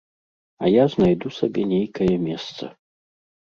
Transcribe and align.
А 0.63 0.71
я 0.75 0.85
знайду 0.93 1.33
сабе 1.39 1.67
нейкае 1.77 2.11
месца. 2.27 2.75